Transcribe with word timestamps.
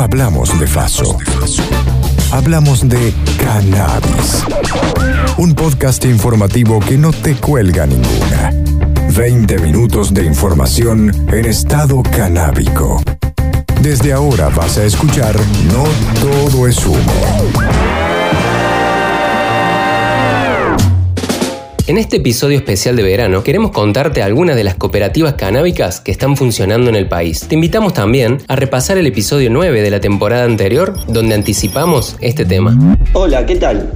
Hablamos 0.00 0.58
de 0.58 0.66
Faso. 0.66 1.18
Hablamos 2.32 2.88
de 2.88 3.12
cannabis. 3.38 4.42
Un 5.36 5.54
podcast 5.54 6.06
informativo 6.06 6.80
que 6.80 6.96
no 6.96 7.12
te 7.12 7.34
cuelga 7.34 7.86
ninguna. 7.86 8.50
20 9.14 9.58
minutos 9.58 10.14
de 10.14 10.24
información 10.24 11.28
en 11.30 11.44
estado 11.44 12.02
canábico. 12.02 13.02
Desde 13.82 14.14
ahora 14.14 14.48
vas 14.48 14.78
a 14.78 14.84
escuchar 14.84 15.36
No 15.70 15.84
todo 16.18 16.66
es 16.66 16.82
humo. 16.86 17.12
En 21.90 21.98
este 21.98 22.18
episodio 22.18 22.56
especial 22.56 22.94
de 22.94 23.02
verano 23.02 23.42
queremos 23.42 23.72
contarte 23.72 24.22
algunas 24.22 24.54
de 24.54 24.62
las 24.62 24.76
cooperativas 24.76 25.34
canábicas 25.34 26.00
que 26.00 26.12
están 26.12 26.36
funcionando 26.36 26.88
en 26.88 26.94
el 26.94 27.08
país. 27.08 27.48
Te 27.48 27.56
invitamos 27.56 27.94
también 27.94 28.38
a 28.46 28.54
repasar 28.54 28.96
el 28.96 29.08
episodio 29.08 29.50
9 29.50 29.82
de 29.82 29.90
la 29.90 29.98
temporada 29.98 30.44
anterior 30.44 30.94
donde 31.08 31.34
anticipamos 31.34 32.16
este 32.20 32.44
tema. 32.44 32.78
Hola, 33.12 33.44
¿qué 33.44 33.56
tal? 33.56 33.90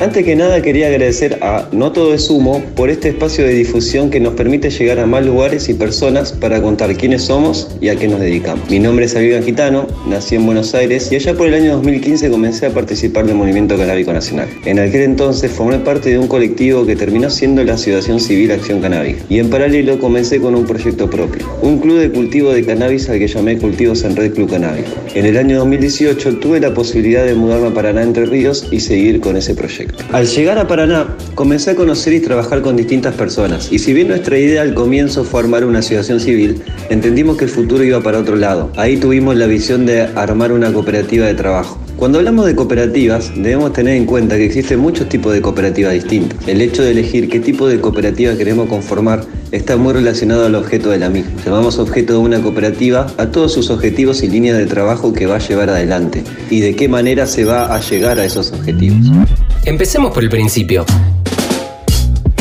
Antes 0.00 0.24
que 0.24 0.36
nada 0.36 0.62
quería 0.62 0.86
agradecer 0.86 1.40
a 1.42 1.68
No 1.72 1.90
Todo 1.90 2.14
es 2.14 2.30
Humo 2.30 2.62
por 2.76 2.88
este 2.88 3.08
espacio 3.08 3.44
de 3.44 3.52
difusión 3.52 4.10
que 4.10 4.20
nos 4.20 4.34
permite 4.34 4.70
llegar 4.70 5.00
a 5.00 5.06
más 5.06 5.26
lugares 5.26 5.68
y 5.68 5.74
personas 5.74 6.30
para 6.30 6.62
contar 6.62 6.96
quiénes 6.96 7.22
somos 7.22 7.76
y 7.80 7.88
a 7.88 7.96
qué 7.96 8.06
nos 8.06 8.20
dedicamos. 8.20 8.70
Mi 8.70 8.78
nombre 8.78 9.06
es 9.06 9.16
Avivan 9.16 9.42
Gitano, 9.42 9.88
nací 10.06 10.36
en 10.36 10.46
Buenos 10.46 10.72
Aires 10.76 11.10
y 11.10 11.16
allá 11.16 11.34
por 11.34 11.48
el 11.48 11.54
año 11.54 11.72
2015 11.72 12.30
comencé 12.30 12.66
a 12.66 12.70
participar 12.70 13.26
del 13.26 13.34
Movimiento 13.34 13.76
Canábico 13.76 14.12
Nacional. 14.12 14.48
En 14.66 14.78
aquel 14.78 15.02
entonces 15.02 15.50
formé 15.50 15.78
parte 15.80 16.10
de 16.10 16.18
un 16.20 16.28
colectivo 16.28 16.86
que 16.86 16.94
terminó 16.94 17.28
siendo 17.28 17.64
la 17.64 17.74
Asociación 17.74 18.20
Civil 18.20 18.52
Acción 18.52 18.80
Canábica 18.80 19.24
y 19.28 19.40
en 19.40 19.50
paralelo 19.50 19.98
comencé 19.98 20.40
con 20.40 20.54
un 20.54 20.64
proyecto 20.64 21.10
propio, 21.10 21.44
un 21.60 21.80
club 21.80 21.98
de 21.98 22.12
cultivo 22.12 22.52
de 22.52 22.64
cannabis 22.64 23.08
al 23.10 23.18
que 23.18 23.26
llamé 23.26 23.58
Cultivos 23.58 24.04
en 24.04 24.14
Red 24.14 24.34
Club 24.34 24.48
Canábico. 24.48 24.90
En 25.16 25.26
el 25.26 25.36
año 25.36 25.58
2018 25.58 26.38
tuve 26.38 26.60
la 26.60 26.72
posibilidad 26.72 27.24
de 27.24 27.34
mudarme 27.34 27.66
a 27.66 27.74
Paraná 27.74 28.04
Entre 28.04 28.26
Ríos 28.26 28.68
y 28.70 28.78
seguir 28.78 29.18
con 29.18 29.36
ese 29.36 29.56
proyecto. 29.56 29.87
Al 30.12 30.26
llegar 30.26 30.58
a 30.58 30.66
Paraná, 30.66 31.16
comencé 31.34 31.72
a 31.72 31.74
conocer 31.76 32.14
y 32.14 32.20
trabajar 32.20 32.62
con 32.62 32.76
distintas 32.76 33.14
personas, 33.14 33.70
y 33.70 33.78
si 33.78 33.92
bien 33.92 34.08
nuestra 34.08 34.38
idea 34.38 34.62
al 34.62 34.72
comienzo 34.72 35.22
fue 35.22 35.40
armar 35.40 35.64
una 35.64 35.80
asociación 35.80 36.18
civil, 36.18 36.62
entendimos 36.88 37.36
que 37.36 37.44
el 37.44 37.50
futuro 37.50 37.84
iba 37.84 38.00
para 38.00 38.18
otro 38.18 38.36
lado. 38.36 38.70
Ahí 38.76 38.96
tuvimos 38.96 39.36
la 39.36 39.46
visión 39.46 39.84
de 39.84 40.02
armar 40.02 40.52
una 40.52 40.72
cooperativa 40.72 41.26
de 41.26 41.34
trabajo. 41.34 41.78
Cuando 41.98 42.18
hablamos 42.18 42.46
de 42.46 42.54
cooperativas, 42.54 43.32
debemos 43.34 43.72
tener 43.72 43.96
en 43.96 44.06
cuenta 44.06 44.36
que 44.36 44.44
existen 44.46 44.78
muchos 44.78 45.08
tipos 45.08 45.32
de 45.32 45.42
cooperativas 45.42 45.92
distintas. 45.92 46.38
El 46.46 46.60
hecho 46.60 46.82
de 46.82 46.92
elegir 46.92 47.28
qué 47.28 47.40
tipo 47.40 47.66
de 47.66 47.80
cooperativa 47.80 48.36
queremos 48.36 48.68
conformar 48.68 49.24
está 49.52 49.76
muy 49.76 49.92
relacionado 49.92 50.46
al 50.46 50.54
objeto 50.54 50.90
de 50.90 50.98
la 50.98 51.08
misma. 51.08 51.30
Llamamos 51.44 51.78
objeto 51.78 52.14
de 52.14 52.18
una 52.18 52.40
cooperativa 52.40 53.06
a 53.16 53.26
todos 53.26 53.52
sus 53.52 53.70
objetivos 53.70 54.22
y 54.22 54.28
líneas 54.28 54.58
de 54.58 54.66
trabajo 54.66 55.12
que 55.12 55.26
va 55.26 55.36
a 55.36 55.38
llevar 55.38 55.70
adelante 55.70 56.24
y 56.50 56.60
de 56.60 56.76
qué 56.76 56.88
manera 56.88 57.26
se 57.26 57.44
va 57.44 57.74
a 57.74 57.80
llegar 57.80 58.18
a 58.18 58.24
esos 58.24 58.52
objetivos. 58.52 59.06
Empecemos 59.64 60.12
por 60.12 60.22
el 60.22 60.30
principio. 60.30 60.84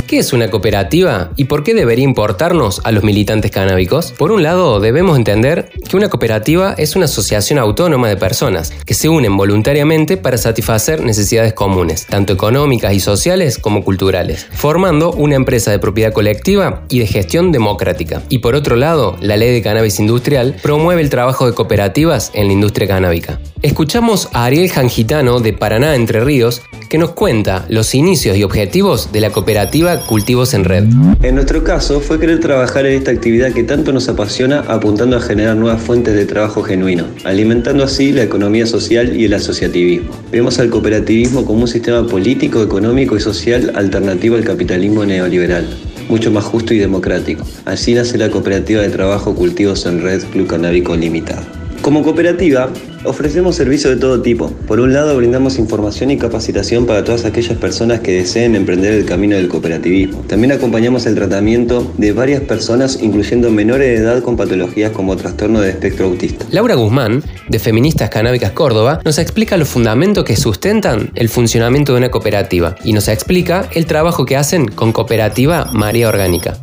¿Qué 0.08 0.20
es 0.20 0.32
una 0.32 0.50
cooperativa 0.50 1.32
y 1.36 1.46
por 1.46 1.66
qué 1.66 1.74
debería 1.74 2.06
importarnos 2.06 2.80
a 2.86 2.94
los 2.94 3.04
militantes 3.04 3.52
canábicos? 3.52 4.14
Por 4.14 4.32
un 4.32 4.42
lado, 4.42 4.80
debemos 4.80 5.18
entender 5.18 5.70
que 5.88 5.98
una 5.98 6.10
cooperativa 6.10 6.74
es 6.78 6.96
una 6.96 7.06
asociación 7.06 7.60
autónoma 7.60 8.10
de 8.10 8.18
personas 8.18 8.72
que 8.86 8.94
se 8.94 9.10
unen 9.10 9.36
voluntariamente 9.38 10.18
para 10.18 10.38
satisfacer 10.38 11.02
necesidades 11.02 11.54
comunes, 11.54 12.06
tanto 12.06 12.34
económicas 12.34 12.94
y 12.94 13.00
sociales 13.00 13.58
como 13.58 13.84
culturales, 13.84 14.48
formando 14.52 15.12
una 15.12 15.36
empresa 15.36 15.72
de 15.72 15.80
propiedad 15.80 16.14
colectiva 16.14 16.84
y 16.90 17.00
de 17.00 17.08
gestión 17.08 17.52
democrática. 17.52 18.22
Y 18.30 18.40
por 18.40 18.56
otro 18.56 18.76
lado, 18.76 19.18
la 19.22 19.38
ley 19.38 19.54
de 19.54 19.62
cannabis 19.62 20.00
industrial 20.00 20.56
promueve 20.62 21.02
el 21.02 21.10
trabajo 21.10 21.46
de 21.46 21.54
cooperativas 21.54 22.32
en 22.34 22.48
la 22.48 22.54
industria 22.54 22.88
canábica. 22.88 23.40
Escuchamos 23.62 24.30
a 24.34 24.46
Ariel 24.46 24.70
Jangitano 24.70 25.40
de 25.40 25.54
Paraná 25.54 25.96
Entre 25.96 26.22
Ríos 26.22 26.62
que 26.90 26.98
nos 26.98 27.12
cuenta 27.12 27.66
los 27.70 27.96
inicios 27.96 28.38
y 28.38 28.44
objetivos 28.44 29.12
de 29.12 29.20
la 29.20 29.32
cooperativa 29.32 30.06
Cultivos 30.06 30.54
en 30.54 30.64
Red. 30.64 30.86
En 31.22 31.36
nuestro 31.36 31.64
caso 31.64 32.00
fue 32.00 32.20
querer 32.20 32.40
trabajar 32.40 32.86
en 32.86 32.94
esta 32.94 33.12
actividad 33.12 33.52
que 33.52 33.64
tanto 33.64 33.92
nos 33.92 34.08
apasiona 34.10 34.60
apuntando 34.68 35.18
a 35.18 35.22
generar 35.22 35.56
nuevas 35.56 35.77
fuentes 35.78 36.14
de 36.16 36.26
trabajo 36.26 36.64
genuino, 36.64 37.06
alimentando 37.24 37.84
así 37.84 38.12
la 38.12 38.24
economía 38.24 38.66
social 38.66 39.16
y 39.16 39.26
el 39.26 39.34
asociativismo. 39.34 40.12
Vemos 40.32 40.60
al 40.60 40.70
cooperativismo 40.70 41.46
como 41.46 41.62
un 41.62 41.68
sistema 41.68 42.06
político, 42.06 42.62
económico 42.62 43.16
y 43.16 43.20
social 43.20 43.72
alternativo 43.76 44.36
al 44.36 44.44
capitalismo 44.44 45.06
neoliberal 45.06 45.68
mucho 46.10 46.32
más 46.32 46.46
justo 46.46 46.74
y 46.74 46.80
democrático. 46.80 47.46
Así 47.66 47.94
nace 47.94 48.18
la 48.18 48.30
cooperativa 48.30 48.82
de 48.82 48.90
trabajo 48.90 49.36
Cultivos 49.36 49.86
en 49.86 50.02
Red 50.02 50.24
Club 50.32 50.48
Canábico 50.48 50.96
Limitado. 50.96 51.57
Como 51.88 52.04
cooperativa, 52.04 52.70
Ofrecemos 53.08 53.56
servicios 53.56 53.94
de 53.96 54.02
todo 54.02 54.22
tipo. 54.22 54.50
Por 54.68 54.82
un 54.82 54.92
lado, 54.92 55.16
brindamos 55.16 55.58
información 55.60 56.12
y 56.12 56.18
capacitación 56.18 56.86
para 56.86 57.06
todas 57.06 57.24
aquellas 57.24 57.58
personas 57.58 58.02
que 58.02 58.12
deseen 58.12 58.56
emprender 58.56 58.94
el 58.94 59.06
camino 59.06 59.38
del 59.38 59.48
cooperativismo. 59.48 60.26
También 60.28 60.52
acompañamos 60.52 61.06
el 61.06 61.16
tratamiento 61.16 61.94
de 61.98 62.12
varias 62.12 62.42
personas, 62.42 63.02
incluyendo 63.02 63.50
menores 63.50 63.88
de 63.88 64.04
edad 64.04 64.22
con 64.24 64.36
patologías 64.36 64.92
como 64.92 65.16
trastorno 65.16 65.62
de 65.62 65.70
espectro 65.70 66.08
autista. 66.08 66.46
Laura 66.52 66.76
Guzmán, 66.76 67.24
de 67.48 67.60
Feministas 67.60 68.10
Canábicas 68.10 68.52
Córdoba, 68.52 69.00
nos 69.06 69.20
explica 69.20 69.56
los 69.56 69.70
fundamentos 69.70 70.26
que 70.26 70.36
sustentan 70.36 71.12
el 71.16 71.30
funcionamiento 71.30 71.94
de 71.94 72.00
una 72.00 72.12
cooperativa 72.12 72.76
y 72.84 72.92
nos 72.92 73.08
explica 73.08 73.70
el 73.72 73.86
trabajo 73.86 74.26
que 74.26 74.36
hacen 74.36 74.68
con 74.68 74.92
Cooperativa 74.92 75.70
María 75.72 76.10
Orgánica. 76.10 76.58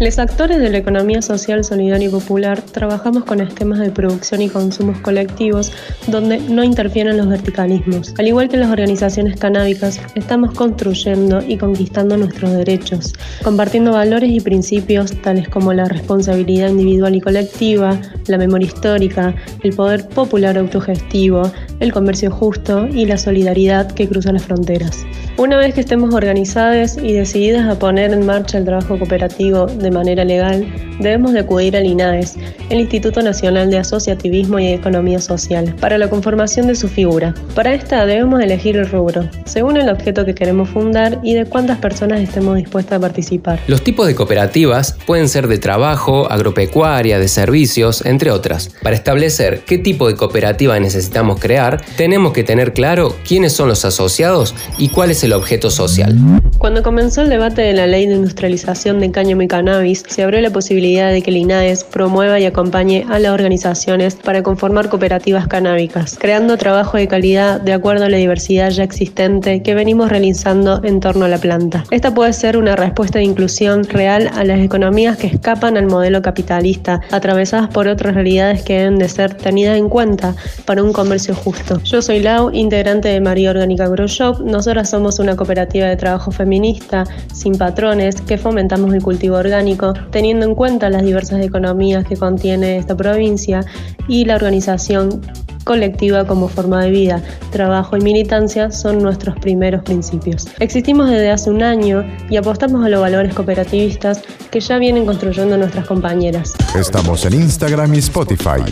Los 0.00 0.18
actores 0.20 0.60
de 0.60 0.70
la 0.70 0.78
economía 0.78 1.22
social, 1.22 1.64
solidaria 1.64 2.06
y 2.06 2.10
popular 2.10 2.62
trabajamos 2.62 3.24
con 3.24 3.40
esquemas 3.40 3.80
de 3.80 3.90
producción 3.90 4.40
y 4.42 4.48
consumos 4.48 4.98
colectivos 5.00 5.72
donde 6.06 6.38
no 6.38 6.62
interfieren 6.62 7.16
los 7.16 7.28
verticalismos. 7.28 8.14
Al 8.16 8.28
igual 8.28 8.48
que 8.48 8.56
las 8.58 8.70
organizaciones 8.70 9.38
canábicas, 9.40 10.00
estamos 10.14 10.54
construyendo 10.54 11.42
y 11.42 11.56
conquistando 11.56 12.16
nuestros 12.16 12.52
derechos, 12.52 13.12
compartiendo 13.42 13.92
valores 13.92 14.30
y 14.30 14.40
principios 14.40 15.20
tales 15.20 15.48
como 15.48 15.72
la 15.72 15.86
responsabilidad 15.86 16.68
individual 16.68 17.16
y 17.16 17.20
colectiva, 17.20 18.00
la 18.28 18.38
memoria 18.38 18.66
histórica, 18.66 19.34
el 19.64 19.74
poder 19.74 20.08
popular 20.08 20.56
autogestivo, 20.58 21.42
el 21.80 21.92
comercio 21.92 22.30
justo 22.30 22.86
y 22.86 23.06
la 23.06 23.18
solidaridad 23.18 23.90
que 23.92 24.08
cruza 24.08 24.32
las 24.32 24.44
fronteras. 24.44 25.04
Una 25.36 25.56
vez 25.56 25.74
que 25.74 25.80
estemos 25.80 26.14
organizadas 26.14 26.96
y 26.96 27.12
decididas 27.12 27.68
a 27.68 27.78
poner 27.78 28.12
en 28.12 28.26
marcha 28.26 28.58
el 28.58 28.64
trabajo 28.64 28.98
cooperativo 28.98 29.66
de 29.66 29.90
manera 29.90 30.24
legal, 30.24 30.66
debemos 30.98 31.32
de 31.32 31.40
acudir 31.40 31.76
al 31.76 31.86
INAES, 31.86 32.36
el 32.70 32.80
Instituto 32.80 33.22
Nacional 33.22 33.70
de 33.70 33.78
Asociativismo 33.78 34.58
y 34.58 34.66
Economía 34.68 35.20
Social, 35.20 35.74
para 35.80 35.96
la 35.98 36.10
conformación 36.10 36.66
de 36.66 36.74
su 36.74 36.88
figura. 36.88 37.34
Para 37.54 37.72
esta 37.72 38.04
debemos 38.04 38.40
elegir 38.40 38.76
el 38.76 38.88
rubro, 38.88 39.28
según 39.44 39.76
el 39.76 39.88
objeto 39.88 40.24
que 40.24 40.34
queremos 40.34 40.70
fundar 40.70 41.20
y 41.22 41.34
de 41.34 41.44
cuántas 41.44 41.78
personas 41.78 42.20
estemos 42.20 42.56
dispuestas 42.56 42.98
a 42.98 43.00
participar. 43.00 43.60
Los 43.68 43.82
tipos 43.82 44.06
de 44.06 44.14
cooperativas 44.14 44.96
pueden 45.06 45.28
ser 45.28 45.46
de 45.46 45.58
trabajo, 45.58 46.30
agropecuaria, 46.30 47.18
de 47.18 47.28
servicios, 47.28 48.04
entre 48.04 48.30
otras. 48.30 48.70
Para 48.82 48.96
establecer 48.96 49.60
qué 49.66 49.78
tipo 49.78 50.08
de 50.08 50.16
cooperativa 50.16 50.78
necesitamos 50.80 51.38
crear, 51.38 51.67
tenemos 51.96 52.32
que 52.32 52.44
tener 52.44 52.72
claro 52.72 53.14
quiénes 53.26 53.52
son 53.52 53.68
los 53.68 53.84
asociados 53.84 54.54
y 54.78 54.88
cuál 54.88 55.10
es 55.10 55.22
el 55.24 55.32
objeto 55.32 55.70
social. 55.70 56.16
Cuando 56.58 56.82
comenzó 56.82 57.22
el 57.22 57.28
debate 57.28 57.62
de 57.62 57.72
la 57.72 57.86
ley 57.86 58.06
de 58.06 58.14
industrialización 58.14 58.98
de 58.98 59.10
cáñamo 59.12 59.42
y 59.42 59.48
cannabis, 59.48 60.02
se 60.08 60.22
abrió 60.22 60.40
la 60.40 60.50
posibilidad 60.50 61.12
de 61.12 61.22
que 61.22 61.30
el 61.30 61.36
INAES 61.36 61.84
promueva 61.84 62.40
y 62.40 62.46
acompañe 62.46 63.06
a 63.08 63.20
las 63.20 63.32
organizaciones 63.32 64.16
para 64.16 64.42
conformar 64.42 64.88
cooperativas 64.88 65.46
canábicas, 65.46 66.16
creando 66.18 66.56
trabajo 66.56 66.96
de 66.96 67.06
calidad 67.06 67.60
de 67.60 67.72
acuerdo 67.72 68.06
a 68.06 68.08
la 68.08 68.16
diversidad 68.16 68.70
ya 68.70 68.82
existente 68.82 69.62
que 69.62 69.74
venimos 69.74 70.08
realizando 70.08 70.82
en 70.82 70.98
torno 70.98 71.26
a 71.26 71.28
la 71.28 71.38
planta. 71.38 71.84
Esta 71.90 72.12
puede 72.12 72.32
ser 72.32 72.56
una 72.56 72.74
respuesta 72.74 73.18
de 73.18 73.24
inclusión 73.24 73.84
real 73.84 74.30
a 74.34 74.42
las 74.44 74.60
economías 74.60 75.16
que 75.16 75.28
escapan 75.28 75.76
al 75.76 75.86
modelo 75.86 76.22
capitalista, 76.22 77.00
atravesadas 77.10 77.68
por 77.68 77.86
otras 77.86 78.14
realidades 78.14 78.62
que 78.62 78.78
deben 78.78 78.98
de 78.98 79.08
ser 79.08 79.34
tenidas 79.34 79.78
en 79.78 79.88
cuenta 79.88 80.34
para 80.64 80.82
un 80.82 80.92
comercio 80.92 81.34
justo. 81.34 81.57
Yo 81.84 82.02
soy 82.02 82.20
Lau, 82.20 82.50
integrante 82.52 83.08
de 83.08 83.20
María 83.20 83.50
Orgánica 83.50 83.88
Grow 83.88 84.06
Shop. 84.06 84.40
Nosotras 84.40 84.90
somos 84.90 85.18
una 85.18 85.36
cooperativa 85.36 85.86
de 85.86 85.96
trabajo 85.96 86.30
feminista, 86.30 87.04
sin 87.32 87.56
patrones, 87.56 88.20
que 88.20 88.38
fomentamos 88.38 88.92
el 88.94 89.02
cultivo 89.02 89.36
orgánico, 89.36 89.94
teniendo 90.10 90.46
en 90.46 90.54
cuenta 90.54 90.90
las 90.90 91.02
diversas 91.02 91.44
economías 91.44 92.04
que 92.04 92.16
contiene 92.16 92.78
esta 92.78 92.96
provincia 92.96 93.64
y 94.08 94.24
la 94.24 94.36
organización 94.36 95.20
colectiva 95.68 96.26
como 96.26 96.48
forma 96.48 96.82
de 96.82 96.90
vida, 96.90 97.22
trabajo 97.50 97.94
y 97.98 98.00
militancia 98.00 98.70
son 98.70 99.02
nuestros 99.02 99.36
primeros 99.36 99.82
principios. 99.82 100.48
Existimos 100.60 101.10
desde 101.10 101.30
hace 101.30 101.50
un 101.50 101.62
año 101.62 102.04
y 102.30 102.36
apostamos 102.36 102.86
a 102.86 102.88
los 102.88 103.02
valores 103.02 103.34
cooperativistas 103.34 104.22
que 104.50 104.60
ya 104.60 104.78
vienen 104.78 105.04
construyendo 105.04 105.58
nuestras 105.58 105.86
compañeras. 105.86 106.54
Estamos 106.74 107.26
en 107.26 107.34
Instagram 107.34 107.92
y 107.92 107.98
Spotify. 107.98 108.64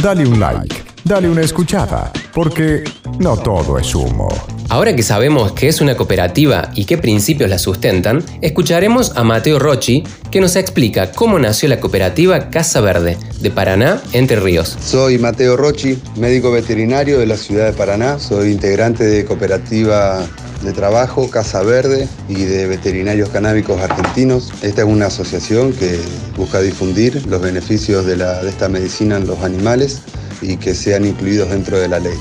Dale 0.00 0.28
un 0.28 0.38
like, 0.38 0.93
dale 1.04 1.28
una 1.28 1.42
escuchada, 1.42 2.10
porque 2.32 2.82
no 3.18 3.36
todo 3.36 3.78
es 3.78 3.94
humo. 3.94 4.28
Ahora 4.70 4.96
que 4.96 5.02
sabemos 5.02 5.52
qué 5.52 5.68
es 5.68 5.82
una 5.82 5.96
cooperativa 5.96 6.70
y 6.74 6.86
qué 6.86 6.96
principios 6.96 7.50
la 7.50 7.58
sustentan, 7.58 8.24
escucharemos 8.40 9.12
a 9.14 9.22
Mateo 9.22 9.58
Rochi, 9.58 10.02
que 10.30 10.40
nos 10.40 10.56
explica 10.56 11.12
cómo 11.12 11.38
nació 11.38 11.68
la 11.68 11.78
cooperativa 11.78 12.48
Casa 12.48 12.80
Verde 12.80 13.18
de 13.40 13.50
Paraná, 13.50 14.02
Entre 14.12 14.40
Ríos. 14.40 14.76
Soy 14.82 15.18
Mateo 15.18 15.56
Rochi, 15.56 15.98
médico 16.16 16.50
veterinario 16.50 17.18
de 17.18 17.26
la 17.26 17.36
ciudad 17.36 17.66
de 17.66 17.72
Paraná, 17.74 18.18
soy 18.18 18.50
integrante 18.50 19.04
de 19.04 19.26
cooperativa 19.26 20.26
de 20.62 20.72
trabajo 20.72 21.30
Casa 21.30 21.62
Verde 21.62 22.08
y 22.26 22.44
de 22.44 22.66
veterinarios 22.66 23.28
canábicos 23.28 23.78
argentinos. 23.82 24.50
Esta 24.62 24.80
es 24.80 24.88
una 24.88 25.06
asociación 25.06 25.74
que 25.74 26.00
busca 26.38 26.62
difundir 26.62 27.26
los 27.26 27.42
beneficios 27.42 28.06
de, 28.06 28.16
de 28.16 28.48
esta 28.48 28.70
medicina 28.70 29.18
en 29.18 29.26
los 29.26 29.40
animales 29.40 30.00
y 30.42 30.56
que 30.56 30.74
sean 30.74 31.04
incluidos 31.04 31.50
dentro 31.50 31.78
de 31.78 31.88
la 31.88 31.98
ley. 31.98 32.18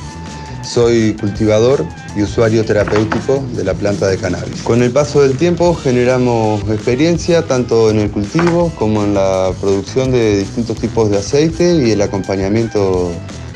Soy 0.63 1.13
cultivador 1.19 1.85
y 2.15 2.21
usuario 2.21 2.63
terapéutico 2.63 3.43
de 3.53 3.63
la 3.65 3.73
planta 3.73 4.07
de 4.07 4.17
cannabis. 4.17 4.61
Con 4.61 4.81
el 4.81 4.91
paso 4.91 5.21
del 5.21 5.37
tiempo 5.37 5.75
generamos 5.75 6.61
experiencia 6.69 7.41
tanto 7.41 7.89
en 7.89 7.99
el 7.99 8.09
cultivo 8.11 8.71
como 8.77 9.03
en 9.03 9.13
la 9.13 9.51
producción 9.59 10.11
de 10.11 10.39
distintos 10.39 10.77
tipos 10.77 11.09
de 11.09 11.17
aceite 11.17 11.85
y 11.85 11.91
el 11.91 12.01
acompañamiento 12.01 13.11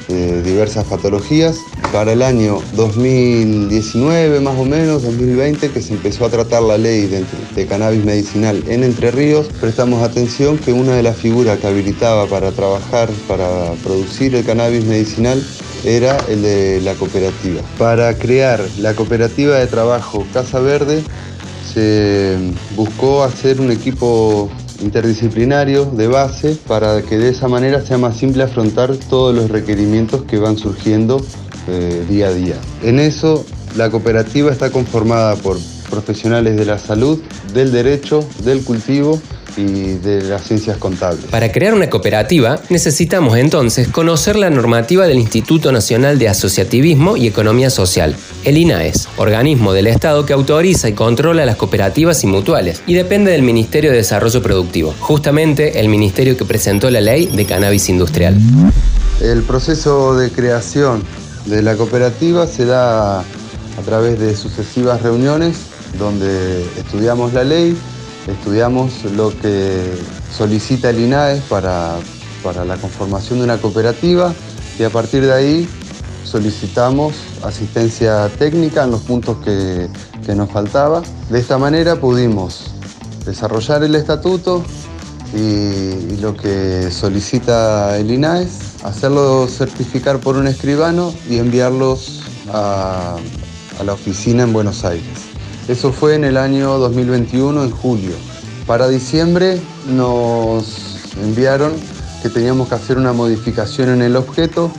de 0.07 0.42
diversas 0.42 0.86
patologías. 0.86 1.57
Para 1.92 2.13
el 2.13 2.21
año 2.21 2.59
2019 2.75 4.39
más 4.42 4.57
o 4.57 4.65
menos, 4.65 5.04
2020, 5.04 5.69
que 5.71 5.81
se 5.81 5.94
empezó 5.94 6.25
a 6.25 6.30
tratar 6.30 6.63
la 6.63 6.77
ley 6.77 7.07
de, 7.07 7.24
de, 7.56 7.65
cannabis 7.65 8.04
medicinal 8.04 8.63
en 8.68 8.83
Entre 8.83 9.12
Ríos, 9.12 9.48
prestamos 9.59 10.04
atención 10.04 10.57
que 10.57 10.74
una 10.74 10.95
de 10.95 11.04
las 11.04 11.18
figuras 11.18 11.59
que 11.59 11.68
habilitaba 11.68 12.25
para 12.27 12.51
trabajar, 12.51 13.09
para 13.27 13.74
producir 13.83 14.36
el 14.36 14.45
cannabis 14.45 14.86
medicinal, 14.86 15.42
era 15.86 16.18
el 16.27 16.42
de 16.42 16.81
la 16.81 16.94
cooperativa. 16.95 17.62
Para 17.77 18.18
crear 18.18 18.63
la 18.80 18.94
cooperativa 18.94 19.57
de 19.57 19.68
trabajo 19.68 20.25
Casa 20.33 20.60
Verde 20.60 21.03
se 21.74 22.38
buscó 22.75 23.24
hacer 23.24 23.62
un 23.62 23.71
equipo 23.71 24.50
interdisciplinario 24.81 25.85
de 25.85 26.07
base 26.07 26.57
para 26.68 27.01
que 27.01 27.18
de 27.18 27.29
esa 27.29 27.47
manera 27.47 27.81
sea 27.81 27.97
más 27.97 28.18
simple 28.18 28.44
afrontar 28.44 28.95
todos 28.95 29.35
los 29.35 29.50
requerimientos 29.50 30.24
que 30.24 30.38
van 30.38 30.57
surgiendo 30.57 31.24
eh, 31.68 32.06
día 32.09 32.27
a 32.27 32.33
día. 32.33 32.56
En 32.83 33.00
eso 33.00 33.45
la 33.75 33.89
cooperativa 33.89 34.51
está 34.51 34.69
conformada 34.71 35.35
por 35.35 35.57
profesionales 35.89 36.57
de 36.57 36.65
la 36.65 36.77
salud, 36.77 37.19
del 37.53 37.71
derecho, 37.71 38.27
del 38.44 38.63
cultivo 38.63 39.21
y 39.57 39.95
de 39.95 40.21
las 40.21 40.44
ciencias 40.44 40.77
contables. 40.77 41.25
Para 41.25 41.51
crear 41.51 41.74
una 41.74 41.89
cooperativa 41.89 42.59
necesitamos 42.69 43.38
entonces 43.38 43.88
conocer 43.88 44.36
la 44.36 44.50
normativa 44.50 45.07
del 45.07 45.18
Instituto 45.18 45.71
Nacional 45.71 46.19
de 46.19 46.30
Asociativismo 46.30 47.18
y 47.18 47.27
Economía 47.27 47.69
Social, 47.69 48.15
el 48.44 48.57
INAES, 48.57 49.09
organismo 49.18 49.74
del 49.74 49.88
Estado 49.88 50.25
que 50.25 50.33
autoriza 50.33 50.89
y 50.89 50.94
controla 50.94 51.45
las 51.45 51.56
cooperativas 51.56 52.24
y 52.24 52.27
mutuales, 52.27 52.81
y 52.86 52.94
depende 52.94 53.31
del 53.31 53.42
Ministerio 53.42 53.92
de 53.92 53.98
Desarrollo 53.98 54.42
Productivo, 54.42 54.94
justamente 55.00 55.80
el 55.80 55.89
ministerio 55.89 56.38
que 56.38 56.45
presentó 56.45 56.89
la 56.89 57.01
ley 57.01 57.25
de 57.27 57.45
cannabis 57.45 57.89
industrial. 57.89 58.38
El 59.21 59.42
proceso 59.44 60.15
de 60.15 60.30
creación 60.31 61.03
de 61.45 61.62
la 61.62 61.75
cooperativa 61.75 62.45
se 62.45 62.65
da 62.65 63.19
a 63.19 63.81
través 63.86 64.19
de 64.19 64.36
sucesivas 64.36 65.01
reuniones 65.01 65.57
donde 65.98 66.63
estudiamos 66.77 67.33
la 67.33 67.44
ley, 67.44 67.75
estudiamos 68.27 69.03
lo 69.15 69.29
que 69.39 69.95
solicita 70.35 70.89
el 70.89 71.00
INAES 71.00 71.41
para, 71.44 71.97
para 72.44 72.65
la 72.65 72.77
conformación 72.77 73.39
de 73.39 73.45
una 73.45 73.57
cooperativa 73.57 74.33
y 74.77 74.83
a 74.83 74.89
partir 74.89 75.25
de 75.25 75.33
ahí 75.33 75.69
solicitamos 76.24 77.15
asistencia 77.44 78.29
técnica 78.38 78.83
en 78.83 78.91
los 78.91 79.01
puntos 79.01 79.38
que, 79.38 79.89
que, 80.25 80.35
nos 80.35 80.51
faltaba. 80.51 81.01
De 81.29 81.39
esta 81.39 81.57
manera 81.57 81.95
pudimos 81.95 82.71
desarrollar 83.25 83.83
el 83.83 83.95
estatuto 83.95 84.63
y, 85.33 86.18
lo 86.18 86.35
que 86.35 86.89
solicita 86.91 87.97
el 87.97 88.12
INAES, 88.12 88.83
hacerlo 88.83 89.47
certificar 89.47 90.19
por 90.19 90.35
un 90.35 90.47
escribano 90.47 91.13
y 91.29 91.38
enviarlos 91.38 92.24
a, 92.51 93.18
a 93.79 93.83
la 93.83 93.94
oficina 93.94 94.44
en 94.44 94.53
Buenos 94.53 94.83
Aires. 94.83 95.26
Eso 95.68 95.92
fue 95.92 96.16
en 96.16 96.24
el 96.24 96.38
año 96.38 96.78
2021, 96.78 97.64
en 97.64 97.72
julio. 97.72 98.16
Para 98.66 98.88
diciembre 98.88 99.60
nos 99.90 100.98
enviaron 101.22 101.74
que 102.24 102.30
teníamos 102.30 102.69
que 102.69 102.75
hacer 102.75 102.98
una 102.98 103.12
modificación 103.12 103.90
en 103.90 104.02
el 104.02 104.16
objeto, 104.16 104.72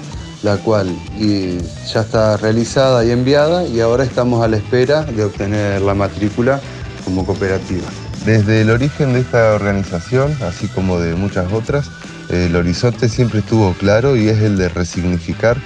la 0.43 0.57
cual 0.57 0.89
ya 1.19 2.01
está 2.01 2.37
realizada 2.39 3.05
y 3.05 3.11
enviada 3.11 3.67
y 3.67 3.81
ahora 3.81 4.05
estamos 4.05 4.43
a 4.43 4.49
la 4.49 4.57
espera 4.57 5.03
de 5.03 5.25
obtener 5.25 5.83
la 5.83 5.95
matrícula 5.95 6.61
como 7.05 7.27
cooperativa. 7.27 7.87
Desde 8.25 8.63
el 8.63 8.71
origen 8.71 9.13
de 9.13 9.21
esta 9.21 9.55
organización, 9.55 10.37
así 10.43 10.69
como 10.69 10.99
de 11.01 11.15
muchas 11.15 11.53
otras, 11.53 11.91
el 12.31 12.57
horizonte 12.57 13.09
siempre 13.09 13.41
estuvo 13.41 13.73
claro 13.75 14.17
y 14.17 14.29
es 14.29 14.39
el 14.39 14.57
de 14.57 14.69
resignificar 14.69 15.57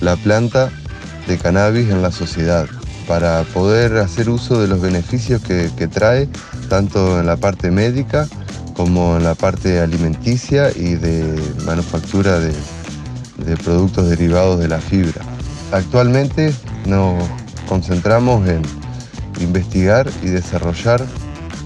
la 0.00 0.16
planta 0.16 0.70
de 1.26 1.38
cannabis 1.38 1.88
en 1.90 2.02
la 2.02 2.10
sociedad, 2.10 2.66
para 3.06 3.42
poder 3.44 3.96
hacer 3.98 4.28
uso 4.28 4.60
de 4.60 4.68
los 4.68 4.80
beneficios 4.80 5.42
que, 5.42 5.70
que, 5.76 5.88
trae, 5.88 6.28
tanto 6.68 7.20
en 7.20 7.26
la 7.26 7.36
parte 7.36 7.70
médica 7.70 8.28
como 8.74 9.16
en 9.16 9.24
la 9.24 9.34
parte 9.34 9.80
alimenticia 9.80 10.70
y 10.74 10.94
de 10.94 11.40
manufactura 11.64 12.38
de, 12.38 12.52
de 13.44 13.56
productos 13.56 14.08
derivados 14.08 14.58
de 14.58 14.68
la 14.68 14.80
fibra. 14.80 15.22
Actualmente 15.72 16.52
nos 16.86 17.22
concentramos 17.68 18.48
en 18.48 18.62
investigar 19.40 20.10
y 20.22 20.26
desarrollar 20.26 21.04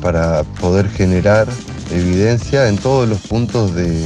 para 0.00 0.44
poder 0.60 0.88
generar 0.88 1.48
evidencia 1.92 2.68
en 2.68 2.78
todos 2.78 3.08
los 3.08 3.20
puntos 3.20 3.74
de, 3.74 4.04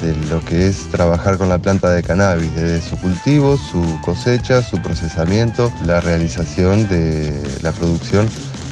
de 0.00 0.14
lo 0.28 0.44
que 0.44 0.68
es 0.68 0.88
trabajar 0.90 1.38
con 1.38 1.48
la 1.48 1.58
planta 1.58 1.90
de 1.90 2.02
cannabis, 2.02 2.54
desde 2.54 2.80
su 2.80 2.96
cultivo, 2.96 3.56
su 3.56 3.98
cosecha, 4.02 4.62
su 4.62 4.80
procesamiento, 4.82 5.72
la 5.84 6.00
realización 6.00 6.88
de 6.88 7.32
la 7.62 7.72
producción 7.72 8.28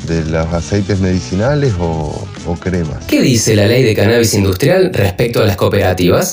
de 0.06 0.24
los 0.24 0.52
aceites 0.52 1.00
medicinales 1.00 1.72
o, 1.78 2.26
o 2.46 2.56
cremas. 2.56 3.04
¿Qué 3.06 3.22
dice 3.22 3.56
la 3.56 3.66
ley 3.66 3.82
de 3.82 3.94
cannabis 3.94 4.34
industrial 4.34 4.90
respecto 4.92 5.42
a 5.42 5.46
las 5.46 5.56
cooperativas? 5.56 6.30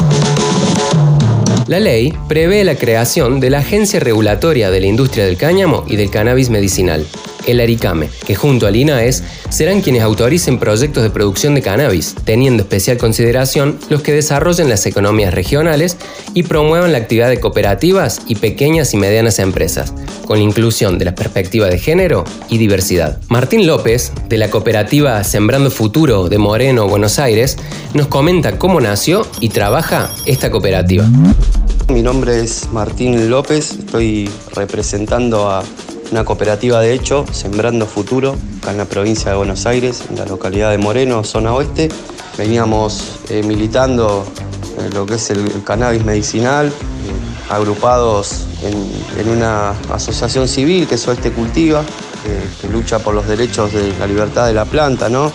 La 1.67 1.79
ley 1.79 2.13
prevé 2.27 2.65
la 2.65 2.75
creación 2.75 3.39
de 3.39 3.49
la 3.49 3.59
Agencia 3.59 3.99
Regulatoria 4.01 4.69
de 4.71 4.81
la 4.81 4.87
Industria 4.87 5.25
del 5.25 5.37
Cáñamo 5.37 5.85
y 5.87 5.95
del 5.95 6.09
Cannabis 6.09 6.49
Medicinal, 6.49 7.05
el 7.47 7.59
ARICAME, 7.59 8.09
que 8.25 8.35
junto 8.35 8.67
al 8.67 8.75
INAES 8.75 9.23
serán 9.49 9.81
quienes 9.81 10.03
autoricen 10.03 10.59
proyectos 10.59 11.03
de 11.03 11.09
producción 11.09 11.55
de 11.55 11.61
cannabis, 11.61 12.15
teniendo 12.23 12.63
especial 12.63 12.97
consideración 12.97 13.79
los 13.89 14.01
que 14.01 14.13
desarrollen 14.13 14.69
las 14.69 14.85
economías 14.85 15.33
regionales 15.33 15.97
y 16.33 16.43
promuevan 16.43 16.91
la 16.91 16.99
actividad 16.99 17.29
de 17.29 17.39
cooperativas 17.39 18.21
y 18.27 18.35
pequeñas 18.35 18.93
y 18.93 18.97
medianas 18.97 19.39
empresas, 19.39 19.93
con 20.25 20.37
la 20.37 20.43
inclusión 20.43 20.97
de 20.97 21.05
la 21.05 21.15
perspectiva 21.15 21.67
de 21.67 21.79
género 21.79 22.23
y 22.49 22.57
diversidad. 22.57 23.19
Martín 23.29 23.67
López, 23.67 24.11
de 24.29 24.37
la 24.37 24.49
cooperativa 24.49 25.23
Sembrando 25.23 25.71
Futuro 25.71 26.29
de 26.29 26.37
Moreno, 26.37 26.87
Buenos 26.87 27.19
Aires, 27.19 27.57
nos 27.93 28.07
comenta 28.07 28.57
cómo 28.57 28.79
nació 28.79 29.27
y 29.39 29.49
trabaja 29.49 30.09
esta 30.25 30.51
cooperativa. 30.51 31.05
Mi 31.89 32.01
nombre 32.01 32.39
es 32.39 32.69
Martín 32.71 33.29
López, 33.29 33.71
estoy 33.71 34.29
representando 34.55 35.49
a 35.49 35.63
una 36.11 36.25
cooperativa 36.25 36.79
de 36.81 36.93
hecho, 36.93 37.25
Sembrando 37.31 37.85
Futuro, 37.85 38.35
acá 38.61 38.71
en 38.71 38.77
la 38.77 38.85
provincia 38.85 39.31
de 39.31 39.37
Buenos 39.37 39.65
Aires, 39.65 40.03
en 40.09 40.17
la 40.17 40.25
localidad 40.25 40.71
de 40.71 40.77
Moreno, 40.77 41.23
zona 41.23 41.53
oeste. 41.53 41.89
Veníamos 42.37 43.19
eh, 43.29 43.43
militando 43.43 44.25
en 44.77 44.93
lo 44.93 45.05
que 45.05 45.15
es 45.15 45.29
el, 45.29 45.63
cannabis 45.63 46.03
medicinal, 46.03 46.67
eh, 46.67 46.71
agrupados 47.49 48.45
en, 48.63 49.29
una 49.29 49.71
asociación 49.93 50.47
civil 50.47 50.87
que 50.87 50.95
es 50.95 51.07
Oeste 51.07 51.31
Cultiva, 51.31 51.81
eh, 51.81 52.45
que 52.59 52.67
lucha 52.67 52.99
por 52.99 53.13
los 53.13 53.27
derechos 53.27 53.71
de 53.71 53.93
la 53.99 54.07
libertad 54.07 54.47
de 54.47 54.53
la 54.53 54.65
planta, 54.65 55.09
¿no? 55.09 55.31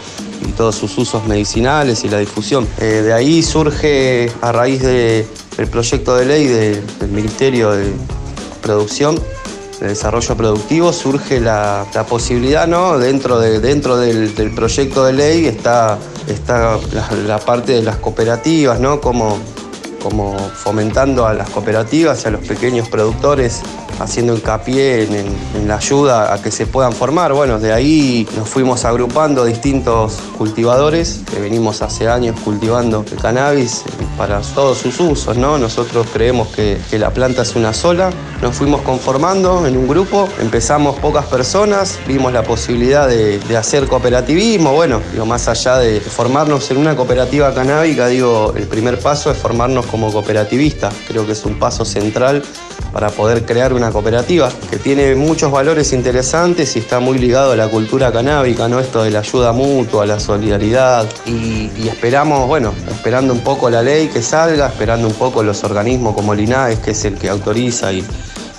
y 0.46 0.52
todos 0.52 0.76
sus 0.76 0.96
usos 0.98 1.26
medicinales 1.26 2.04
y 2.04 2.08
la 2.08 2.18
difusión. 2.18 2.66
Eh, 2.78 3.02
de 3.02 3.12
ahí 3.12 3.42
surge, 3.42 4.30
a 4.42 4.52
raíz 4.52 4.82
del 4.82 5.26
de 5.56 5.66
proyecto 5.66 6.16
de 6.16 6.26
ley 6.26 6.46
de, 6.46 6.82
del 7.00 7.10
Ministerio 7.10 7.70
de 7.70 7.92
Producción, 8.60 9.18
de 9.80 9.88
Desarrollo 9.88 10.36
Productivo, 10.36 10.92
surge 10.92 11.40
la, 11.40 11.86
posibilidad, 12.08 12.66
¿no? 12.66 12.98
Dentro, 12.98 13.38
de, 13.38 13.60
dentro 13.60 13.96
del, 13.96 14.32
proyecto 14.54 15.04
de 15.04 15.12
ley 15.12 15.46
está, 15.46 15.98
está 16.26 16.78
la, 16.92 17.10
la, 17.26 17.38
parte 17.38 17.72
de 17.72 17.82
las 17.82 17.96
cooperativas, 17.96 18.80
¿no? 18.80 19.00
Como, 19.00 19.38
como 20.02 20.38
fomentando 20.38 21.26
a 21.26 21.34
las 21.34 21.50
cooperativas 21.50 22.24
y 22.24 22.28
a 22.28 22.30
los 22.30 22.46
pequeños 22.46 22.88
productores 22.88 23.62
haciendo 24.00 24.34
hincapié 24.34 25.04
en, 25.04 25.68
la 25.68 25.76
ayuda 25.76 26.32
a 26.32 26.40
que 26.40 26.50
se 26.50 26.66
puedan 26.66 26.92
formar. 26.92 27.32
Bueno, 27.32 27.58
de 27.58 27.72
ahí 27.72 28.28
nos 28.36 28.48
fuimos 28.48 28.84
agrupando 28.84 29.44
distintos 29.44 30.18
cultivadores 30.38 31.22
que 31.30 31.40
venimos 31.40 31.82
hace 31.82 32.08
años 32.08 32.38
cultivando 32.40 33.04
el 33.10 33.18
cannabis 33.18 33.82
para 34.16 34.40
todos 34.40 34.78
sus 34.78 35.00
usos, 35.00 35.36
¿no? 35.36 35.58
Nosotros 35.58 36.06
creemos 36.12 36.48
que, 36.48 36.78
la 36.96 37.10
planta 37.10 37.42
es 37.42 37.54
una 37.56 37.74
sola. 37.74 38.10
Nos 38.40 38.54
fuimos 38.56 38.80
conformando 38.82 39.66
en 39.66 39.76
un 39.76 39.86
grupo, 39.86 40.28
empezamos 40.40 40.98
pocas 40.98 41.26
personas, 41.26 41.98
vimos 42.06 42.32
la 42.32 42.42
posibilidad 42.42 43.08
de, 43.08 43.40
hacer 43.56 43.86
cooperativismo, 43.86 44.72
bueno, 44.72 45.00
digo, 45.12 45.26
más 45.26 45.48
allá 45.48 45.78
de 45.78 46.00
formarnos 46.00 46.70
en 46.70 46.76
una 46.76 46.94
cooperativa 46.94 47.52
canábica, 47.54 48.06
digo, 48.06 48.54
el 48.56 48.66
primer 48.66 48.98
paso 48.98 49.30
es 49.30 49.36
formarnos 49.36 49.86
como 49.86 50.12
cooperativistas. 50.12 50.94
Creo 51.08 51.26
que 51.26 51.32
es 51.32 51.44
un 51.44 51.58
paso 51.58 51.84
central 51.84 52.42
para 52.96 53.10
poder 53.10 53.44
crear 53.44 53.74
una 53.74 53.90
cooperativa 53.90 54.50
que 54.70 54.78
tiene 54.78 55.14
muchos 55.14 55.52
valores 55.52 55.92
interesantes 55.92 56.76
y 56.76 56.78
está 56.78 56.98
muy 56.98 57.18
ligado 57.18 57.52
a 57.52 57.56
la 57.56 57.68
cultura 57.68 58.10
canábica, 58.10 58.68
¿no? 58.68 58.80
Esto 58.80 59.02
de 59.02 59.10
la 59.10 59.18
ayuda 59.18 59.52
mutua, 59.52 60.06
la 60.06 60.18
solidaridad 60.18 61.06
y, 61.26 61.68
esperamos, 61.86 62.48
bueno, 62.48 62.72
esperando 62.90 63.34
un 63.34 63.40
poco 63.40 63.68
la 63.68 63.82
ley 63.82 64.08
que 64.08 64.22
salga, 64.22 64.68
esperando 64.68 65.08
un 65.08 65.12
poco 65.12 65.42
los 65.42 65.62
organismos 65.62 66.14
como 66.14 66.32
el 66.32 66.40
INAES, 66.40 66.78
que 66.78 66.92
es 66.92 67.04
el 67.04 67.16
que 67.16 67.28
autoriza 67.28 67.92
y, 67.92 68.02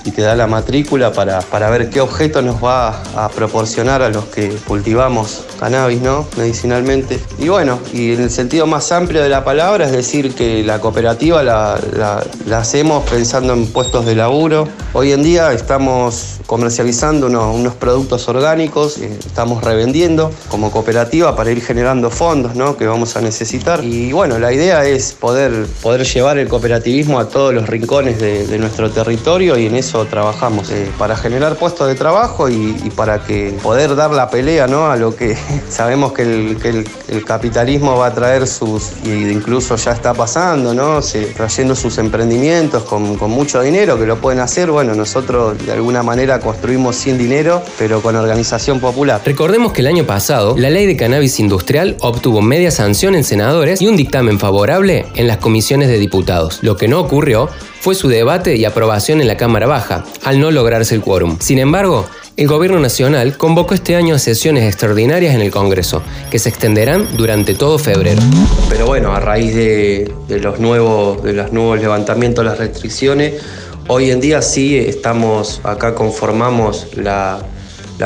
y 0.07 0.11
te 0.11 0.21
da 0.21 0.35
la 0.35 0.47
matrícula 0.47 1.11
para, 1.11 1.41
para 1.41 1.69
ver 1.69 1.89
qué 1.89 1.99
objeto 1.99 2.41
nos 2.41 2.63
va 2.63 3.03
a 3.15 3.27
proporcionar 3.27 4.01
a 4.01 4.07
los 4.07 4.23
que 4.25 4.49
cultivamos 4.65 5.43
cannabis, 5.59 6.01
¿no? 6.01 6.25
Medicinalmente. 6.37 7.19
Y 7.37 7.49
bueno, 7.49 7.79
y 7.91 8.13
en 8.13 8.21
el 8.21 8.31
sentido 8.31 8.65
más 8.67 8.89
amplio 8.93 9.21
de 9.21 9.27
la 9.27 9.43
palabra, 9.43 9.85
es 9.85 9.91
decir, 9.91 10.33
que 10.33 10.63
la 10.63 10.79
cooperativa 10.79 11.43
la, 11.43 11.77
la, 11.97 12.57
hacemos 12.57 13.03
pensando 13.09 13.51
en 13.51 13.67
puestos 13.67 14.05
de 14.05 14.15
laburo. 14.15 14.69
Hoy 14.99 15.11
en 15.11 15.21
día 15.21 15.53
estamos 15.53 16.39
comercializando 16.47 17.27
unos, 17.27 17.75
productos 17.75 18.27
orgánicos, 18.29 18.97
eh, 18.97 19.15
estamos 19.19 19.63
revendiendo 19.63 20.31
como 20.49 20.71
cooperativa 20.71 21.35
para 21.35 21.51
ir 21.51 21.61
generando 21.61 22.09
fondos, 22.09 22.55
¿no? 22.55 22.77
Que 22.77 22.87
vamos 22.87 23.15
a 23.15 23.21
necesitar. 23.21 23.83
Y 23.83 24.11
bueno, 24.11 24.39
la 24.39 24.51
idea 24.51 24.85
es 24.85 25.13
poder, 25.13 25.67
poder 25.83 26.03
llevar 26.03 26.39
el 26.39 26.47
cooperativismo 26.47 27.19
a 27.19 27.29
todos 27.29 27.53
los 27.53 27.69
rincones 27.69 28.17
de, 28.17 28.57
nuestro 28.57 28.89
territorio 28.89 29.55
y 29.55 29.67
en 29.67 29.75
eso 29.75 30.03
trabajamos, 30.05 30.71
eh, 30.71 30.89
para 30.97 31.15
generar 31.15 31.57
puestos 31.57 31.87
de 31.87 31.93
trabajo 31.93 32.49
y, 32.49 32.73
para 32.95 33.23
que 33.23 33.55
poder 33.61 33.95
dar 33.95 34.09
la 34.09 34.31
pelea 34.31 34.65
¿no? 34.65 34.89
a 34.89 34.95
lo 34.95 35.15
que 35.15 35.37
sabemos 35.69 36.13
que 36.13 36.23
el, 36.23 37.23
capitalismo 37.23 37.97
va 37.97 38.07
a 38.07 38.13
traer 38.15 38.47
sus, 38.47 38.93
y 39.03 39.29
incluso 39.29 39.75
ya 39.75 39.91
está 39.91 40.15
pasando, 40.15 40.73
¿no? 40.73 41.01
trayendo 41.35 41.75
sus 41.75 41.99
emprendimientos 41.99 42.81
con, 42.83 43.15
con 43.17 43.29
mucho 43.29 43.61
dinero 43.61 43.99
que 43.99 44.07
lo 44.07 44.17
pueden 44.17 44.39
hacer. 44.39 44.71
Bueno, 44.71 44.86
nosotros 44.95 45.57
de 45.65 45.71
alguna 45.71 46.03
manera 46.03 46.39
construimos 46.39 46.95
sin 46.95 47.17
dinero, 47.17 47.61
pero 47.77 48.01
con 48.01 48.15
organización 48.15 48.79
popular. 48.79 49.21
Recordemos 49.25 49.73
que 49.73 49.81
el 49.81 49.87
año 49.87 50.05
pasado 50.05 50.55
la 50.57 50.69
ley 50.69 50.85
de 50.85 50.95
cannabis 50.95 51.39
industrial 51.39 51.97
obtuvo 52.01 52.41
media 52.41 52.71
sanción 52.71 53.15
en 53.15 53.23
senadores 53.23 53.81
y 53.81 53.87
un 53.87 53.95
dictamen 53.97 54.39
favorable 54.39 55.05
en 55.15 55.27
las 55.27 55.37
comisiones 55.37 55.87
de 55.89 55.97
diputados. 55.97 56.59
Lo 56.61 56.77
que 56.77 56.87
no 56.87 56.99
ocurrió 56.99 57.49
fue 57.79 57.95
su 57.95 58.07
debate 58.07 58.55
y 58.55 58.65
aprobación 58.65 59.21
en 59.21 59.27
la 59.27 59.37
Cámara 59.37 59.67
Baja, 59.67 60.03
al 60.23 60.39
no 60.39 60.51
lograrse 60.51 60.95
el 60.95 61.01
quórum. 61.01 61.37
Sin 61.39 61.59
embargo, 61.59 62.05
el 62.37 62.47
Gobierno 62.47 62.79
Nacional 62.79 63.35
convocó 63.37 63.73
este 63.73 63.95
año 63.95 64.13
a 64.13 64.19
sesiones 64.19 64.65
extraordinarias 64.65 65.33
en 65.33 65.41
el 65.41 65.49
Congreso, 65.49 66.03
que 66.29 66.37
se 66.37 66.49
extenderán 66.49 67.07
durante 67.17 67.55
todo 67.55 67.79
febrero. 67.79 68.21
Pero 68.69 68.85
bueno, 68.85 69.11
a 69.11 69.19
raíz 69.19 69.55
de, 69.55 70.11
los, 70.39 70.59
nuevos, 70.59 71.23
de 71.23 71.33
los 71.33 71.51
nuevos 71.51 71.79
levantamientos 71.79 72.43
de 72.43 72.49
las 72.51 72.59
restricciones, 72.59 73.41
hoy 73.87 74.11
en 74.11 74.19
día 74.19 74.41
sí 74.41 74.77
estamos, 74.77 75.61
acá 75.63 75.95
conformamos 75.95 76.87
la, 76.95 77.39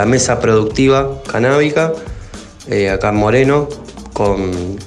mesa 0.05 0.39
productiva 0.39 1.21
canábica, 1.29 1.93
eh, 2.67 2.89
acá 2.89 3.09
en 3.09 3.15
Moreno, 3.15 3.67
con 4.13 4.79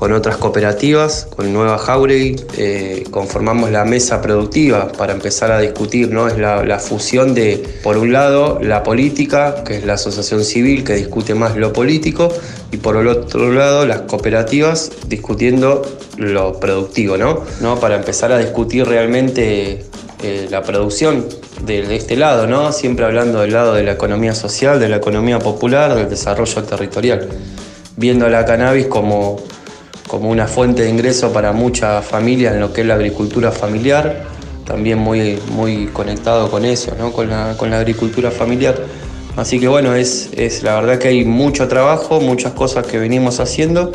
con 0.00 0.14
otras 0.14 0.38
cooperativas, 0.38 1.28
con 1.36 1.52
Nueva 1.52 1.76
Jauregui, 1.76 2.34
eh, 2.56 3.04
conformamos 3.10 3.70
la 3.70 3.84
mesa 3.84 4.22
productiva 4.22 4.90
para 4.92 5.12
empezar 5.12 5.52
a 5.52 5.60
discutir, 5.60 6.10
¿no? 6.10 6.26
Es 6.26 6.38
la, 6.38 6.78
fusión 6.78 7.34
de, 7.34 7.62
por 7.82 7.98
un 7.98 8.10
lado, 8.10 8.58
la 8.62 8.82
política, 8.82 9.62
que 9.62 9.76
es 9.76 9.84
la 9.84 9.92
asociación 9.92 10.42
civil 10.42 10.84
que 10.84 10.94
discute 10.94 11.34
más 11.34 11.54
lo 11.54 11.74
político, 11.74 12.32
y 12.72 12.78
por 12.78 12.96
el 12.96 13.08
otro 13.08 13.52
lado, 13.52 13.84
las 13.84 14.00
cooperativas 14.00 14.90
discutiendo 15.06 15.82
lo 16.16 16.58
productivo, 16.58 17.18
¿no? 17.18 17.44
¿No? 17.60 17.78
Para 17.78 17.96
empezar 17.96 18.32
a 18.32 18.38
discutir 18.38 18.86
realmente 18.86 19.84
eh, 20.22 20.48
la 20.50 20.62
producción 20.62 21.26
de, 21.64 21.94
este 21.94 22.16
lado, 22.16 22.46
¿no? 22.46 22.72
Siempre 22.72 23.04
hablando 23.04 23.40
del 23.40 23.52
lado 23.52 23.74
de 23.74 23.82
la 23.82 23.92
economía 23.92 24.34
social, 24.34 24.78
de 24.78 24.88
la 24.88 24.96
economía 24.96 25.38
popular, 25.38 25.94
del 25.94 26.08
desarrollo 26.08 26.62
territorial, 26.64 27.28
viendo 27.96 28.28
la 28.28 28.44
cannabis 28.44 28.86
como 28.86 29.40
como 30.10 30.28
una 30.28 30.48
fuente 30.48 30.82
de 30.82 30.90
ingreso 30.90 31.32
para 31.32 31.52
muchas 31.52 32.04
familias 32.04 32.54
en 32.54 32.60
lo 32.60 32.72
que 32.72 32.80
es 32.80 32.86
la 32.88 32.94
agricultura 32.94 33.52
familiar, 33.52 34.24
también 34.66 34.98
muy, 34.98 35.38
muy 35.52 35.86
conectado 35.86 36.50
con 36.50 36.64
eso, 36.64 36.96
¿no? 36.98 37.12
con, 37.12 37.30
la, 37.30 37.54
con 37.56 37.70
la 37.70 37.78
agricultura 37.78 38.32
familiar. 38.32 38.74
Así 39.36 39.60
que 39.60 39.68
bueno, 39.68 39.94
es, 39.94 40.30
es 40.32 40.64
la 40.64 40.74
verdad 40.80 40.98
que 40.98 41.06
hay 41.06 41.24
mucho 41.24 41.68
trabajo, 41.68 42.20
muchas 42.20 42.54
cosas 42.54 42.88
que 42.88 42.98
venimos 42.98 43.38
haciendo, 43.38 43.92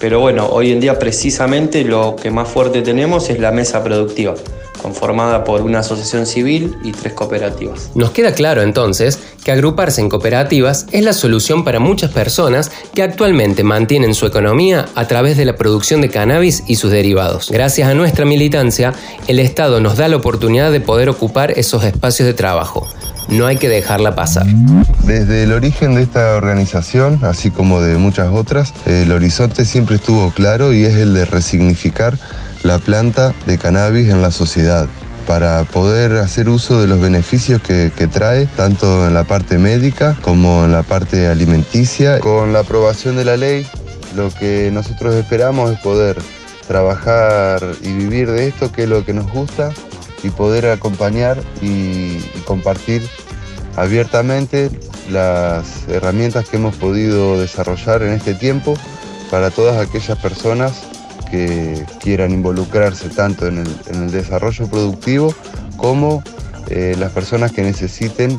pero 0.00 0.18
bueno, 0.18 0.48
hoy 0.48 0.72
en 0.72 0.80
día 0.80 0.98
precisamente 0.98 1.84
lo 1.84 2.16
que 2.16 2.32
más 2.32 2.48
fuerte 2.48 2.82
tenemos 2.82 3.30
es 3.30 3.38
la 3.38 3.52
mesa 3.52 3.84
productiva 3.84 4.34
conformada 4.76 5.44
por 5.44 5.62
una 5.62 5.80
asociación 5.80 6.26
civil 6.26 6.76
y 6.82 6.92
tres 6.92 7.12
cooperativas. 7.12 7.90
Nos 7.94 8.10
queda 8.10 8.32
claro 8.32 8.62
entonces 8.62 9.18
que 9.44 9.52
agruparse 9.52 10.00
en 10.00 10.08
cooperativas 10.08 10.86
es 10.92 11.04
la 11.04 11.12
solución 11.12 11.64
para 11.64 11.80
muchas 11.80 12.10
personas 12.10 12.70
que 12.94 13.02
actualmente 13.02 13.62
mantienen 13.62 14.14
su 14.14 14.26
economía 14.26 14.86
a 14.94 15.06
través 15.06 15.36
de 15.36 15.44
la 15.44 15.56
producción 15.56 16.00
de 16.00 16.10
cannabis 16.10 16.64
y 16.66 16.76
sus 16.76 16.90
derivados. 16.90 17.50
Gracias 17.50 17.88
a 17.88 17.94
nuestra 17.94 18.24
militancia, 18.24 18.92
el 19.28 19.38
Estado 19.38 19.80
nos 19.80 19.96
da 19.96 20.08
la 20.08 20.16
oportunidad 20.16 20.72
de 20.72 20.80
poder 20.80 21.08
ocupar 21.08 21.52
esos 21.52 21.84
espacios 21.84 22.26
de 22.26 22.34
trabajo. 22.34 22.86
No 23.28 23.46
hay 23.46 23.56
que 23.56 23.68
dejarla 23.68 24.14
pasar. 24.14 24.46
Desde 25.04 25.42
el 25.42 25.52
origen 25.52 25.94
de 25.96 26.02
esta 26.02 26.36
organización, 26.36 27.20
así 27.22 27.50
como 27.50 27.80
de 27.80 27.96
muchas 27.96 28.32
otras, 28.32 28.72
el 28.86 29.10
horizonte 29.10 29.64
siempre 29.64 29.96
estuvo 29.96 30.30
claro 30.30 30.72
y 30.72 30.84
es 30.84 30.94
el 30.94 31.14
de 31.14 31.24
resignificar 31.24 32.18
la 32.66 32.78
planta 32.78 33.32
de 33.46 33.58
cannabis 33.58 34.08
en 34.08 34.22
la 34.22 34.32
sociedad 34.32 34.88
para 35.26 35.62
poder 35.64 36.16
hacer 36.16 36.48
uso 36.48 36.80
de 36.80 36.88
los 36.88 37.00
beneficios 37.00 37.62
que, 37.62 37.90
trae, 38.12 38.46
tanto 38.56 39.06
en 39.06 39.14
la 39.14 39.24
parte 39.24 39.56
médica 39.56 40.16
como 40.22 40.64
en 40.64 40.72
la 40.72 40.82
parte 40.82 41.28
alimenticia. 41.28 42.18
Con 42.20 42.52
la 42.52 42.60
aprobación 42.60 43.16
de 43.16 43.24
la 43.24 43.36
ley, 43.36 43.66
lo 44.16 44.30
que 44.30 44.70
nosotros 44.72 45.14
esperamos 45.14 45.72
es 45.72 45.78
poder 45.80 46.16
trabajar 46.66 47.62
y 47.82 47.92
vivir 47.92 48.30
de 48.30 48.48
esto, 48.48 48.72
que 48.72 48.82
es 48.82 48.88
lo 48.88 49.04
que 49.04 49.14
nos 49.14 49.30
gusta, 49.30 49.72
y 50.24 50.30
poder 50.30 50.66
acompañar 50.66 51.38
y 51.62 52.18
compartir 52.46 53.02
abiertamente 53.76 54.70
las 55.10 55.86
herramientas 55.88 56.48
que 56.48 56.56
hemos 56.56 56.74
podido 56.74 57.38
desarrollar 57.38 58.02
en 58.02 58.12
este 58.12 58.34
tiempo 58.34 58.76
para 59.30 59.50
todas 59.50 59.76
aquellas 59.76 60.18
personas 60.18 60.95
que 61.30 61.84
quieran 62.00 62.32
involucrarse 62.32 63.08
tanto 63.08 63.46
en 63.46 63.58
el, 63.58 64.10
desarrollo 64.10 64.66
productivo 64.68 65.34
como 65.76 66.22
eh, 66.68 66.94
las 66.98 67.12
personas 67.12 67.52
que 67.52 67.62
necesiten 67.62 68.36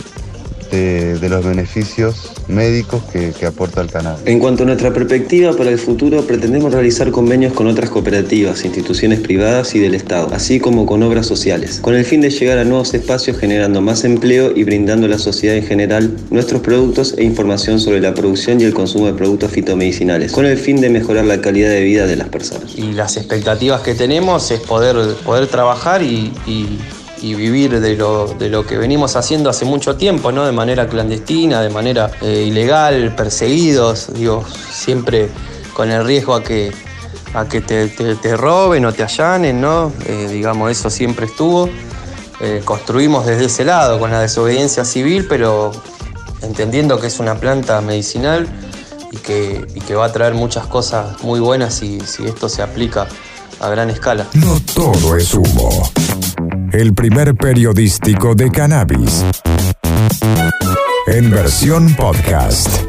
de, 0.71 1.27
los 1.29 1.43
beneficios 1.43 2.31
médicos 2.47 3.01
que, 3.11 3.45
aporta 3.45 3.81
el 3.81 3.89
canal. 3.89 4.17
En 4.25 4.39
cuanto 4.39 4.63
a 4.63 4.65
nuestra 4.65 4.93
perspectiva 4.93 5.53
para 5.53 5.69
el 5.69 5.77
futuro, 5.77 6.21
pretendemos 6.23 6.73
realizar 6.73 7.11
convenios 7.11 7.53
con 7.53 7.67
otras 7.67 7.89
cooperativas, 7.89 8.65
instituciones 8.65 9.19
privadas 9.19 9.75
y 9.75 9.79
del 9.79 9.95
Estado, 9.95 10.29
así 10.33 10.59
como 10.59 10.85
con 10.85 11.03
obras 11.03 11.25
sociales, 11.25 11.79
con 11.81 11.95
el 11.95 12.03
fin 12.03 12.21
de 12.21 12.29
llegar 12.29 12.57
a 12.57 12.65
nuevos 12.65 12.93
espacios 12.93 13.37
generando 13.37 13.81
más 13.81 14.03
empleo 14.03 14.51
y 14.55 14.63
brindando 14.63 15.05
a 15.07 15.09
la 15.09 15.19
sociedad 15.19 15.55
en 15.55 15.63
general 15.63 16.15
nuestros 16.29 16.61
productos 16.61 17.15
e 17.17 17.23
información 17.23 17.79
sobre 17.79 18.01
la 18.01 18.13
producción 18.13 18.59
y 18.59 18.65
el 18.65 18.73
consumo 18.73 19.07
de 19.07 19.13
productos 19.13 19.51
fitomedicinales, 19.51 20.31
con 20.31 20.45
el 20.45 20.57
fin 20.57 20.81
de 20.81 20.89
mejorar 20.89 21.25
la 21.25 21.41
calidad 21.41 21.69
de 21.69 21.81
vida 21.81 22.05
de 22.05 22.15
las 22.15 22.29
personas. 22.29 22.75
Y 22.75 22.91
las 22.93 23.17
expectativas 23.17 23.81
que 23.81 23.93
tenemos 23.93 24.51
es 24.51 24.59
poder, 24.59 24.95
poder 25.23 25.47
trabajar 25.47 26.01
y 26.01 26.33
y 26.45 26.79
vivir 27.21 27.79
de 27.79 27.95
lo, 27.95 28.27
de 28.27 28.49
lo 28.49 28.65
que 28.65 28.77
venimos 28.77 29.15
haciendo 29.15 29.49
hace 29.49 29.65
mucho 29.65 29.95
tiempo, 29.95 30.31
¿no? 30.31 30.45
De 30.45 30.51
manera 30.51 30.87
clandestina, 30.87 31.61
de 31.61 31.69
manera 31.69 32.11
eh, 32.21 32.45
ilegal, 32.47 33.15
perseguidos, 33.15 34.13
digo, 34.13 34.43
siempre 34.71 35.29
con 35.73 35.91
el 35.91 36.05
riesgo 36.05 36.33
a 36.35 36.43
que, 36.43 36.71
a 37.33 37.45
que 37.45 37.61
te, 37.61 38.37
roben 38.37 38.85
o 38.85 38.93
te 38.93 39.03
allanen, 39.03 39.61
¿no? 39.61 39.91
Eh, 40.05 40.27
digamos, 40.31 40.71
eso 40.71 40.89
siempre 40.89 41.25
estuvo. 41.25 41.69
Eh, 42.39 42.61
construimos 42.63 43.25
desde 43.25 43.45
ese 43.45 43.65
lado, 43.65 43.99
con 43.99 44.11
la 44.11 44.21
desobediencia 44.21 44.85
civil, 44.85 45.25
pero 45.27 45.71
entendiendo 46.41 46.99
que 46.99 47.07
es 47.07 47.19
una 47.19 47.35
planta 47.35 47.81
medicinal 47.81 48.47
y 49.11 49.17
que, 49.17 49.65
y 49.73 49.79
que 49.79 49.95
va 49.95 50.05
a 50.05 50.11
traer 50.11 50.35
muchas 50.35 50.67
cosas 50.67 51.23
muy 51.23 51.39
buenas 51.39 51.73
si, 51.73 51.99
si 52.01 52.25
esto 52.25 52.47
se 52.47 52.61
aplica 52.61 53.07
a 53.59 53.69
gran 53.69 53.89
escala. 53.89 54.27
No 54.33 54.59
todo 54.73 55.15
es 55.15 55.33
humo. 55.33 55.91
El 56.77 56.93
primer 56.93 57.33
periodístico 57.33 58.35
de 58.35 58.51
cannabis. 58.51 59.25
En 61.07 61.31
versión 61.31 61.95
podcast. 61.95 62.86